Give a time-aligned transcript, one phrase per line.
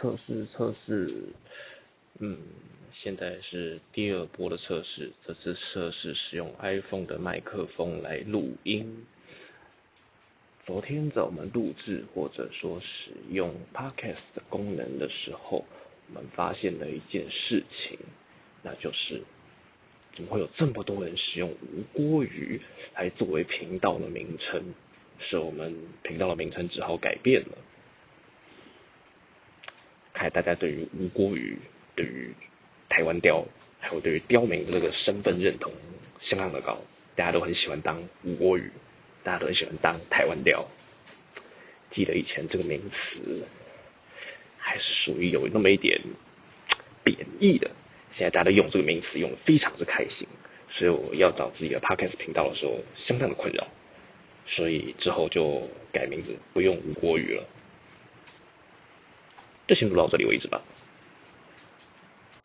[0.00, 1.12] 测试测试，
[2.20, 2.38] 嗯，
[2.90, 9.04] 现在是第二波的测试，这次测试使用 iPhone 的麦克风来录音。
[10.64, 15.66] 昨天在我们录制或者说使用 Podcast 的功能的时候，
[16.08, 17.98] 我们发现了一件事情，
[18.62, 19.20] 那就是
[20.14, 22.62] 怎么会有这么多人使用吴锅鱼
[22.94, 24.72] 来作为频道的名称？
[25.18, 27.58] 是我们频道的名称只好改变了。
[30.20, 31.56] 看来大家对于吴郭鱼、
[31.94, 32.34] 对于
[32.90, 33.46] 台湾雕，
[33.78, 35.72] 还有对于刁民的这个身份认同
[36.20, 36.76] 相当的高，
[37.16, 38.70] 大家都很喜欢当吴郭鱼。
[39.22, 40.68] 大家都很喜欢当台湾雕，
[41.90, 43.46] 记得以前这个名词
[44.58, 46.02] 还是属于有那么一点
[47.02, 47.70] 贬义的，
[48.10, 50.28] 现在大家都用这个名词用的非常的开心，
[50.68, 53.68] 所以我要找自己的 podcast 频道的时候相当的困扰，
[54.46, 57.46] 所以之后就改名字，不用吴郭鱼了，
[59.70, 60.60] 就先录到这里为止吧。